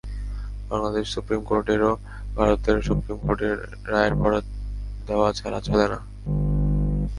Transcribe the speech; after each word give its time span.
Bangladesh 0.69 1.05
supreme 1.13 1.41
কোর্টেরও 1.43 1.91
ভারতের 2.35 2.77
supreme 2.81 3.17
কোর্টের 3.17 3.55
রায়ের 3.91 4.13
বরাত 4.15 4.45
দেওয়া 5.07 5.29
ছাড়া 5.33 5.59
চলে 5.61 5.85
না। 5.87 5.99